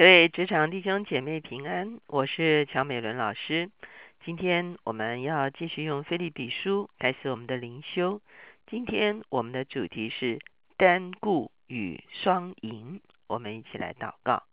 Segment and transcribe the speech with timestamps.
[0.00, 3.70] 各位职场弟兄姐妹平安，我是乔美伦老师。
[4.24, 8.22] 今天我们要继续用菲利比书开始我们的灵修。
[8.66, 10.38] 今天我们的主题是
[10.78, 13.02] 单顾与双赢。
[13.26, 14.44] 我们一起来祷告。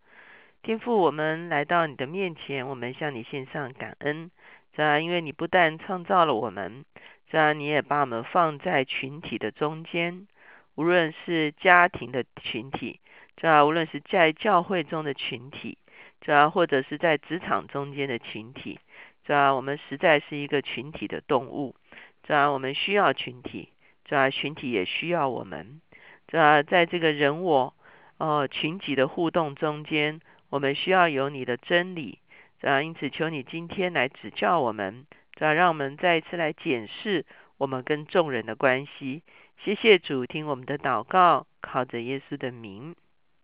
[0.64, 4.30] 天父，我们来到你的面前，我们向你献上感恩。
[4.74, 6.84] 这，因为你不但创造了我们，
[7.30, 10.28] 这你也把我们放在群体的中间，
[10.76, 13.00] 无论是家庭的群体。
[13.38, 15.78] 这，无论是在教会中的群体，
[16.22, 18.80] 这或者是在职场中间的群体，
[19.24, 21.76] 这我们实在是一个群体的动物。
[22.24, 23.70] 这我们需要群体，
[24.04, 25.80] 这群体也需要我们。
[26.28, 27.74] 这在这个人我
[28.18, 30.20] 呃群体的互动中间，
[30.50, 32.20] 我们需要有你的真理。
[32.60, 37.24] 这因此，求你今天来指教我们，这让我们再一次来检视
[37.60, 39.22] 我们跟众人的关系。
[39.64, 42.96] 谢谢主，听我们的祷告，靠着耶稣的名。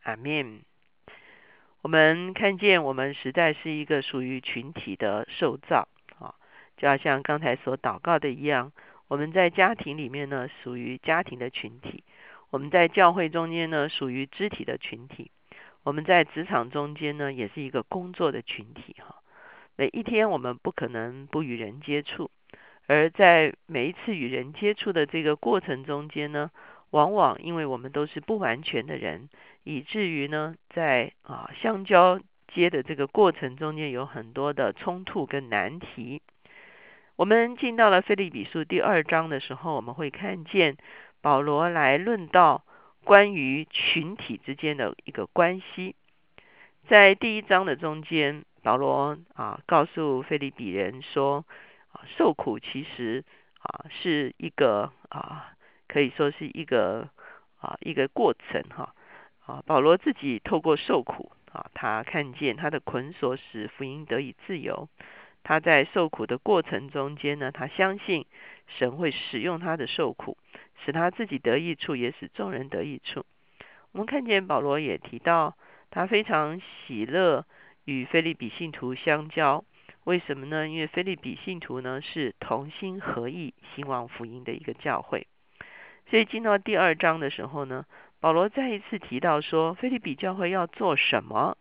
[0.03, 0.61] 阿面，
[1.81, 5.87] 我们看见我们实在是一个属于群体的受造
[6.19, 6.35] 啊，
[6.75, 8.73] 就好像刚才所祷告的一样，
[9.07, 12.03] 我们在家庭里面呢属于家庭的群体，
[12.49, 15.31] 我们在教会中间呢属于肢体的群体，
[15.83, 19.23] 我们在职场中间呢也是一个工作的群体哈。
[19.77, 22.29] 每一天我们不可能不与人接触，
[22.87, 26.51] 而在每一次与人接触的这个过程中间呢。
[26.93, 29.27] 往往因为我们都是不完全的人，
[29.63, 32.19] 以至于呢，在啊相交
[32.53, 36.21] 接的这个过程中间有很多的冲突跟难题。
[37.15, 40.77] 我们进到了菲利比书第二章的时候，我们会看见
[41.21, 42.63] 保罗来论到
[43.03, 45.95] 关于群体之间的一个关系。
[46.87, 51.45] 在第一章的中间，保罗啊告诉菲利比人说
[51.91, 53.23] 啊，受苦其实
[53.59, 55.49] 啊是一个啊。
[55.85, 57.07] 可以说是一个
[57.59, 58.95] 啊一个过程哈
[59.45, 64.89] 啊保罗自己透过受苦啊，他看见他的捆锁使福音得以自由。
[65.43, 68.25] 他在受苦的过程中间呢，他相信
[68.65, 70.37] 神会使用他的受苦，
[70.85, 73.25] 使他自己得益处，也使众人得益处。
[73.91, 75.57] 我们看见保罗也提到，
[75.91, 77.45] 他非常喜乐
[77.83, 79.65] 与菲利比信徒相交。
[80.05, 80.67] 为什么呢？
[80.67, 85.27] 因为菲利比信徒呢是同心合意兴旺福音的一个教会。
[86.09, 87.85] 所以进到第二章的时候呢，
[88.23, 91.57] 保罗再一次提到说，菲利比教会要做什么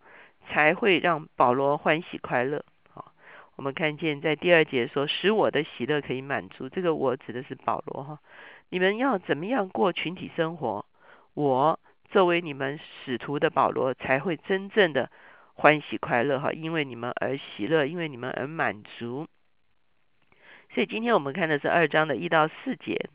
[0.46, 2.64] 才会让保罗欢喜快乐？
[2.88, 3.12] 好，
[3.56, 6.68] 我们看见在第二节说，使我的喜乐可以满足。
[6.68, 8.20] 这个我指的是保罗哈。
[8.68, 10.86] 你们要怎么样过群体生活？
[11.34, 11.80] 我
[12.12, 15.10] 作为你们使徒的保罗才会真正的
[15.54, 19.26] 欢喜快乐哈，因为你们而喜乐，因为你们而满足。
[20.72, 23.10] 所以今天我们看的是二章的一到四节。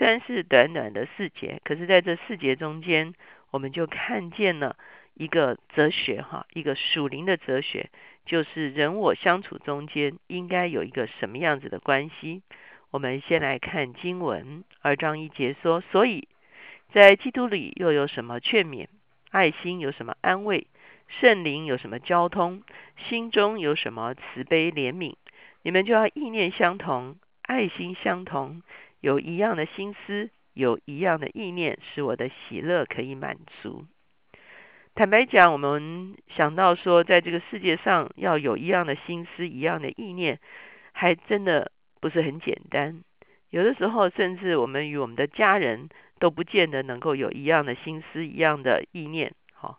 [0.00, 3.12] 虽然是短短的四节，可是在这四节中间，
[3.50, 4.74] 我们就看见了
[5.12, 7.90] 一个哲学哈，一个属灵的哲学，
[8.24, 12.40] 就是人我相处中间应该有一个什么样子的关系。
[12.90, 16.28] 我们先来看经文二章一节说：所以
[16.94, 18.86] 在基督里又有什么劝勉？
[19.30, 20.66] 爱心有什么安慰？
[21.08, 22.62] 圣灵有什么交通？
[22.96, 25.16] 心中有什么慈悲怜悯？
[25.60, 28.62] 你们就要意念相同，爱心相同。
[29.00, 33.86] 有一样的心思，有一样的意念，使我的喜乐可以满足。
[34.94, 40.38] 坦白讲，我们想到说，在这个世界上要有一样的心思、一样的意念，
[40.92, 43.02] 还真的不是很简单。
[43.48, 45.88] 有的时候，甚至我们与我们的家人
[46.18, 49.32] 都不见得能够有一样的心思、一样的意念。
[49.54, 49.78] 哈，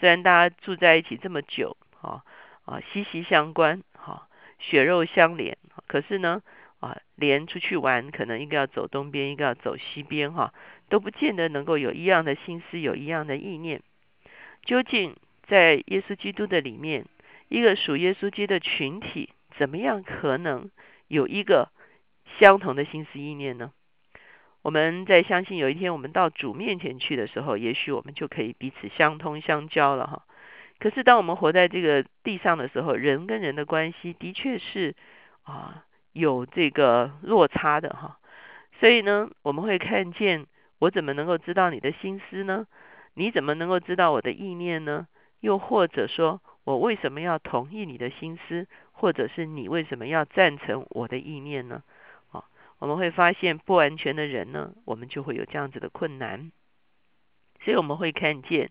[0.00, 2.24] 虽然大家住在一起这么久，哈
[2.64, 6.40] 啊息息相关，哈血肉相连，可是呢？
[7.16, 10.52] 连出去玩，可能一个要走东边，一个要走西边，哈，
[10.88, 13.82] 都不见得能够有一样的心思，有一样的意念。
[14.64, 17.06] 究竟在耶稣基督的里面，
[17.48, 20.70] 一个属耶稣基督的群体，怎么样可能
[21.06, 21.70] 有一个
[22.38, 23.72] 相同的心思意念呢？
[24.62, 30.22] 我们在相信有一天我们到主面前去的时候，也许我们就可以彼此相通相交了，哈。
[30.78, 34.94] 可是当我们活在这个地上的时候，人跟人的关系的确是
[35.44, 35.84] 啊。
[36.14, 38.18] 有这个落差的哈，
[38.78, 40.46] 所以呢，我们会看见
[40.78, 42.68] 我怎么能够知道你的心思呢？
[43.14, 45.08] 你怎么能够知道我的意念呢？
[45.40, 51.82] 又或者说我为什么要同意你的心思，或者是你为什么要赞成我的意念呢？
[52.30, 52.44] 啊，
[52.78, 56.52] 我们会发现不完全的人呢，我们就会有这样子的困难。
[57.64, 58.70] 所以我们会看见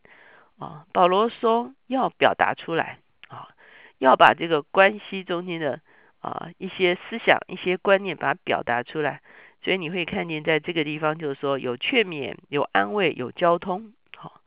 [0.60, 3.50] 啊，保罗说要表达出来啊，
[3.98, 5.81] 要把这个关系中间的。
[6.24, 9.22] 啊，一些思想、一些观念，把它表达出来。
[9.62, 13.94] 所以你会看见，在这个地方就是说，有劝勉、有安慰、有交通。
[14.16, 14.42] 好，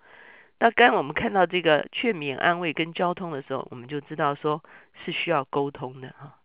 [0.59, 4.63] 那刚我们看到这个劝勉、安慰跟交通的时候，我们就知道说
[5.05, 6.39] 是需要沟通的哈。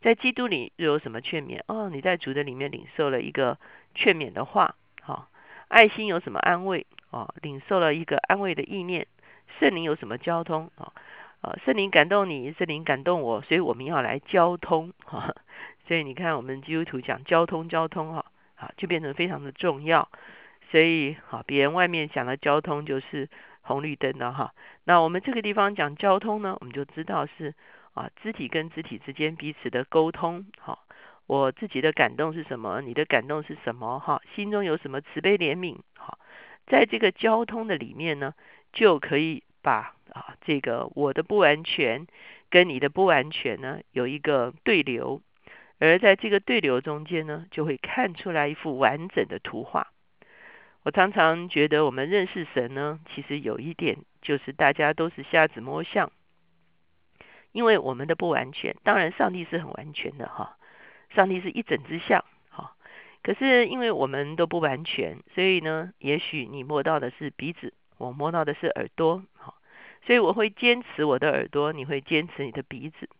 [0.00, 1.60] 在基督里又有什么劝勉？
[1.66, 3.58] 哦，你在主的里面领受了一个
[3.94, 5.28] 劝勉的话，好，
[5.66, 6.86] 爱心有什么安慰？
[7.10, 9.06] 哦，领受了一个安慰的意念。
[9.58, 10.70] 圣灵有什么交通？
[10.76, 10.92] 啊
[11.40, 15.34] 啊，圣灵感动你，圣灵感动我，所以我们要来交通哈。
[15.86, 18.24] 所以你看，我们基督徒讲交通，交通哈，
[18.56, 20.08] 啊，就变成非常的重要。
[20.70, 23.28] 所以，好，别人外面讲的交通就是
[23.62, 24.52] 红绿灯的哈。
[24.84, 27.54] 那我们这个地方讲交通呢，我们就知道是
[27.94, 30.44] 啊，肢体跟肢体之间彼此的沟通。
[30.58, 30.84] 好，
[31.26, 32.82] 我自己的感动是什么？
[32.82, 33.98] 你的感动是什么？
[33.98, 35.78] 哈，心中有什么慈悲怜悯？
[35.96, 36.18] 哈，
[36.66, 38.34] 在这个交通的里面呢，
[38.72, 42.06] 就可以把啊这个我的不完全
[42.50, 45.20] 跟你的不完全呢有一个对流，
[45.78, 49.88] 而在这个对流中间呢，就会看出来一幅完整的图画。
[50.84, 56.10] 我常常觉得，我们认识神呢，其实有一点就是大家都是瞎子摸象，
[57.52, 58.74] 因为我们的不完全。
[58.84, 60.56] 当然，上帝是很完全的哈，
[61.14, 62.72] 上帝是一整只象哈。
[63.22, 69.22] 可是因为我们都不完全，所以呢，也许你摸到的是鼻子，我摸到的是耳朵。
[70.08, 73.10] 所以我会坚持我的耳朵，你会坚持你的鼻子。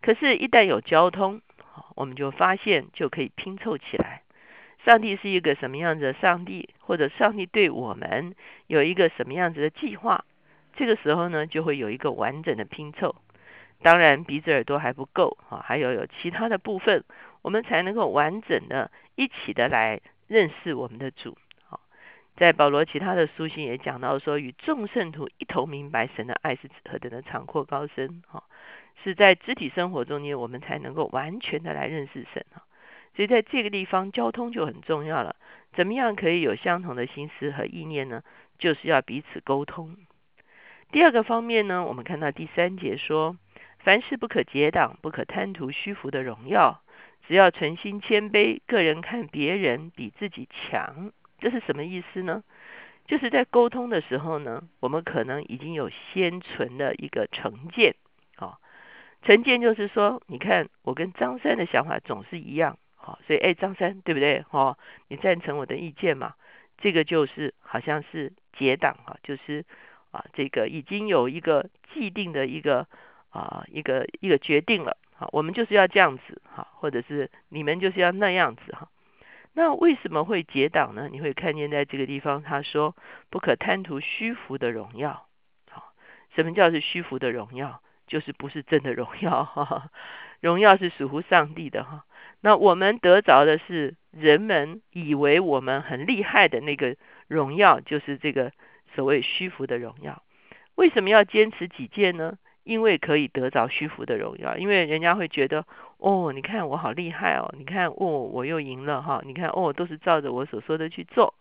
[0.00, 1.40] 可是，一旦有交通，
[1.96, 4.22] 我们就发现就可以拼凑起来。
[4.84, 8.36] 上帝是一个什么样子的上帝，或者上帝对我们
[8.68, 10.24] 有一个什么样子的计划？
[10.76, 13.16] 这个时候呢，就会有一个完整的拼凑。
[13.82, 17.02] 当然，鼻子耳朵还不够啊，还有有其他的部分，
[17.42, 21.36] 我们才能够完整的一起的来认识我们的主。
[22.40, 28.22] 在保罗其他的书信也讲到说，与众圣徒一同明白神的爱是何等的长阔高深。
[28.26, 28.44] 哈，
[29.04, 32.46] 是在肢体生活中间，我们才能够完全的来认识神。
[32.54, 32.62] 哈。
[33.14, 35.36] 所以在这个地方，交通就很重要了。
[35.74, 38.22] 怎么样可以有相同的心思和意念呢？
[38.58, 39.98] 就是要彼此沟通。
[40.92, 43.36] 第二个方面呢，我们看到第三节说：
[43.80, 46.80] 凡事不可结党，不可贪图虚浮的荣耀，
[47.28, 51.12] 只要存心谦卑，个人看别人比自己强。
[51.40, 52.42] 这是什么意思呢？
[53.06, 57.96] 就是在沟通的时候呢，我们可能已经有先存的一个成见。
[58.36, 58.58] 啊，
[59.22, 62.78] 成见就是说，你看我跟张三的想法总是一样。
[62.94, 64.42] 好，所以哎，张三对不对？
[64.42, 64.78] 哈，
[65.08, 66.34] 你赞成我的意见嘛？
[66.78, 69.64] 这个就是好像是结党哈，就是
[70.10, 72.86] 啊，这个已经有一个既定的一个
[73.30, 74.96] 啊一个一个决定了。
[75.14, 78.88] 好，我们就是要这样子哈，或者是你们就是要那样子哈。
[79.52, 81.08] 那为什么会结党呢？
[81.10, 82.96] 你会看见在这个地方他说
[83.30, 85.26] 不可贪图虚浮的荣耀。
[85.68, 85.92] 好，
[86.34, 87.82] 什么叫是虚浮的荣耀？
[88.06, 89.90] 就是不是真的荣耀哈。
[90.40, 92.04] 荣耀是属乎上帝的哈。
[92.40, 96.96] 那我们得着的是人们以为我们很厉害的那个
[97.28, 98.52] 荣耀，就是这个
[98.94, 100.22] 所谓虚浮的荣耀。
[100.76, 102.38] 为什么要坚持己见呢？
[102.64, 105.64] 因为可以得着虚浮的荣耀，因为人家会觉得
[105.98, 111.34] 哦，你看我好厉害哦，你看哦，我又赢了哈，你看哦，都是照着我所说的去做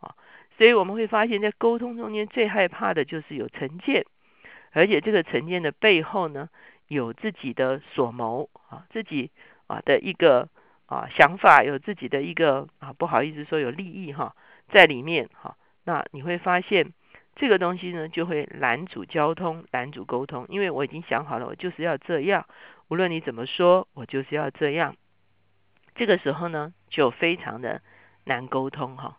[0.00, 0.14] 啊。
[0.56, 4.04] 所以我们会发现，在沟通中间最害怕的就是有成见，
[4.72, 6.48] 而且这个成见的背后呢，
[6.88, 9.30] 有自己的所谋啊，自己。
[9.68, 10.50] 啊的一个
[10.84, 14.36] 啊想法，有自己的一个啊不好意思说有利益哈
[14.70, 16.92] 在里面哈，那你会发现
[17.34, 22.46] 这个东西呢就会拦阻交通，拦阻沟通，因为我已经想好了，我就是要这样，
[22.88, 24.96] 无论你怎么说，我就是要这样。
[25.94, 27.82] 这个时候呢就非常的
[28.24, 29.18] 难沟通哈。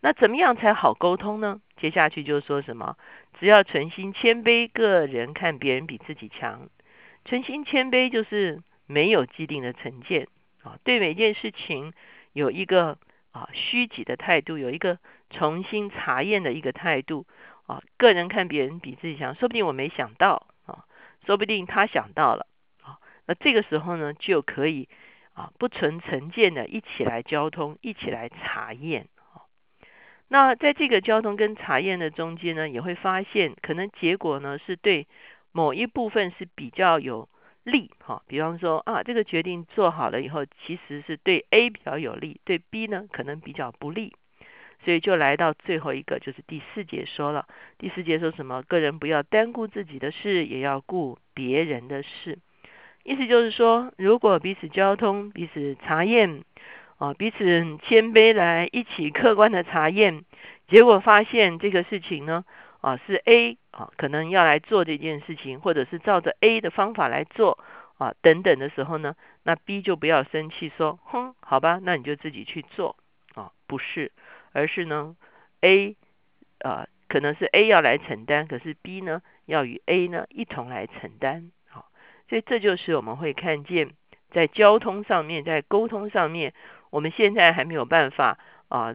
[0.00, 1.60] 那怎么样才好沟通呢？
[1.76, 2.96] 接下去就说什么？
[3.38, 6.68] 只要存心谦卑，个人看别人比自己强。
[7.24, 8.62] 存心谦卑就是。
[8.84, 10.26] 没有既定的成见
[10.62, 11.94] 啊，对每件事情
[12.34, 12.98] 有一个
[13.30, 14.98] 啊虚己的态度，有一个
[15.30, 17.24] 重新查验的一个态度
[17.72, 17.82] 啊。
[17.96, 20.84] 个人看别人比自己强，说不定我没想到啊，
[21.26, 22.46] 说不定他想到了
[22.82, 22.98] 啊。
[23.26, 24.88] 那这个时候呢，就可以
[25.32, 29.48] 啊不存成见的一起来交通，一起来查验啊。
[30.28, 35.06] 那在这个交通跟查验的中间呢，也会发现可能结果呢是对
[35.52, 37.28] 某一部分是比较有。
[37.64, 44.16] 利哈，比方说啊，这个决定做好了以后，其实是对 A 比较有利，对 B 呢可能比较不利，
[44.84, 47.46] 所以就来到最后一个，就是第四节说了。
[47.78, 48.62] 第四节说什么？
[48.62, 52.38] 个人不要单顾自己的事，也要顾别人的事。
[53.04, 56.44] 意思就是说，如果彼此交通、彼此查验
[56.98, 60.24] 啊，彼此谦卑来一起客观的查验，
[60.68, 62.44] 结果发现这个事情呢。
[62.82, 67.62] 啊，是 A 啊，可能要来做这件事情，或者是照着 A 的方法来做
[67.96, 72.96] 啊，等等的时候呢，那 B 就不要生气，说，哼，好吧，那你就自己去做
[73.36, 74.10] 啊，不是，
[74.52, 75.16] 而是呢
[75.60, 75.96] ，A
[76.60, 81.50] 啊，可能是 A 要来承担，可是 B 呢要与 A 呢一同来承担。
[81.68, 81.90] 好，
[82.28, 83.90] 所以这就是我们会看见
[84.30, 86.54] 在交通上面，在沟通上面，
[86.90, 88.94] 我们现在还没有办法啊，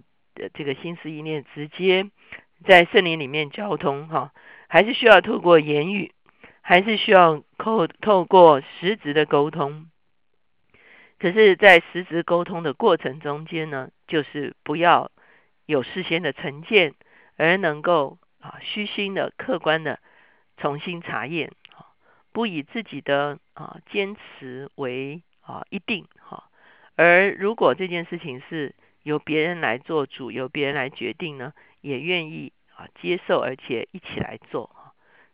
[0.53, 2.09] 这个心思意念直接
[2.65, 4.31] 在圣灵里面交通哈，
[4.67, 6.13] 还是需要透过言语，
[6.61, 9.89] 还是需要透透过实质的沟通。
[11.19, 15.09] 可是，在实质沟通的过程中间呢，就是不要
[15.67, 16.95] 有事先的成见，
[17.35, 19.99] 而能够啊虚心的、客观的
[20.57, 21.93] 重新查验，啊，
[22.31, 26.45] 不以自己的啊坚持为啊一定哈。
[26.95, 34.93] 而如果这件事情是由别人来做主，由别人来决定呢，也愿意啊接受，而且一起来做哈。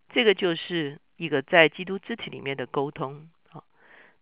[0.09, 3.63] 这个就是一个在基督肢体里面的沟通啊。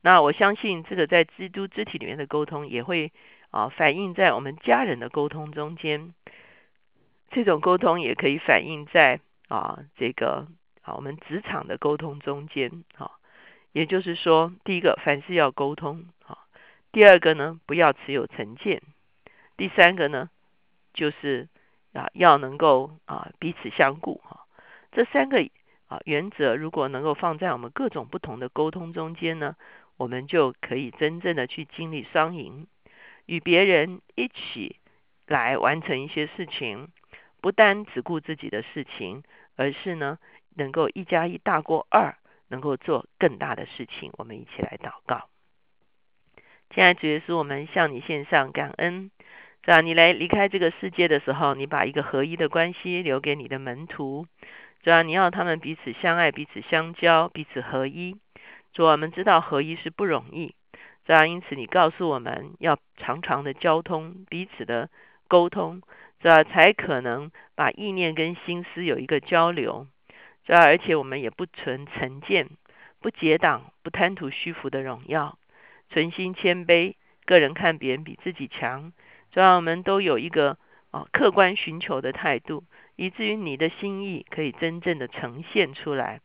[0.01, 3.11] 那我相信，这个在基督肢体里面的沟通，也会
[3.51, 6.13] 啊反映在我们家人的沟通中间。
[7.29, 10.48] 这种沟通也可以反映在啊这个
[10.81, 12.84] 啊我们职场的沟通中间。
[12.98, 13.12] 啊，
[13.72, 16.05] 也就是说，第一个凡事要沟通。
[16.25, 16.39] 啊，
[16.91, 18.81] 第二个呢，不要持有成见。
[19.55, 20.29] 第三个呢，
[20.93, 21.48] 就是
[21.93, 24.20] 啊要能够啊彼此相顾。
[24.24, 24.46] 哈，
[24.91, 25.48] 这三个
[25.88, 29.55] 啊原则，如果能够放在我们各种不同的沟通中间呢？
[29.98, 32.65] 我们就可以真正的去经历双赢，
[33.31, 34.75] 与别人一起
[35.25, 36.89] 来完成一些事情，
[37.39, 39.23] 不单只顾自己的事情，
[39.55, 40.19] 而是呢
[40.53, 42.17] 能够一加一大过二，
[42.50, 44.11] 能够做更大的事情。
[44.17, 45.29] 我们一起来祷告。
[46.71, 49.11] 亲爱的主耶稣，我们向你献上感恩。
[49.63, 54.27] 在你来离开这个世界的时候，你把一个合一的关系留给你的门徒，
[54.83, 58.17] 主要你要他们彼此相爱，彼此相交，彼此合一。
[58.73, 60.53] 主，我们知道合一是不容易，
[61.05, 64.89] 这样因此你告诉我们要常常的交通，彼此的
[65.27, 65.81] 沟通，
[66.20, 69.88] 这样才可能把意念跟心思有一个交流。
[70.46, 72.50] 这样而且我们也不存成见，
[73.00, 75.38] 不结党，不贪图虚浮的荣耀，
[75.89, 78.93] 存心谦卑，个人看别人比自己强。
[79.31, 80.58] 这样我们都有一个
[80.91, 82.63] 啊客观寻求的态度，
[82.96, 86.22] 以至于你的心意可以真正的呈现出来。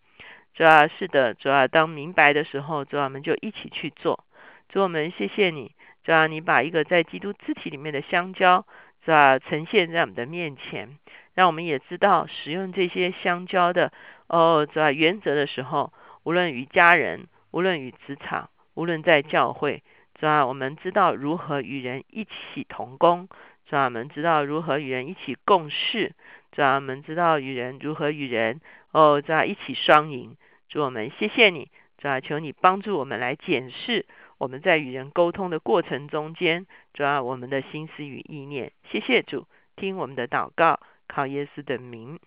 [0.55, 4.25] 主要是的，主要当明白的时候，主要我们就一起去做。
[4.69, 5.73] 主我们谢谢你，
[6.05, 8.67] 主要你把一个在基督肢体里面的香蕉，
[9.05, 10.99] 主啊呈现在我们的面前，
[11.35, 13.93] 让我们也知道使用这些香蕉的
[14.27, 15.93] 哦，主啊原则的时候，
[16.25, 19.83] 无论与家人，无论与职场，无论在教会，
[20.19, 23.29] 主要我们知道如何与人一起同工，
[23.69, 26.13] 主要我们知道如何与人一起共事，
[26.51, 30.37] 主要我们知道与人如何与人哦，主啊一起双赢。
[30.69, 34.05] 主我们谢谢你，主要求你帮助我们来检视
[34.39, 38.73] 我们在与人沟通的过程中间，主要我们的心思与意念。
[38.91, 42.21] 谢谢主，听我们的祷告，靠耶稣的名，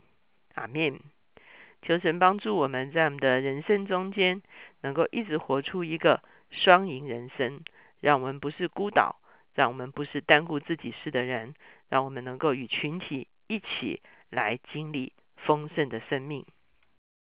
[0.56, 1.00] 阿门。
[1.82, 4.42] 求神帮助我们在我们的人生中间，
[4.82, 7.62] 能够一直活出一个双赢人生，
[8.02, 9.16] 让我们不是孤岛，
[9.54, 11.54] 让我们不是单顾自己事的人，
[11.90, 16.46] 让我们能够与群体一起来经历丰盛的生命。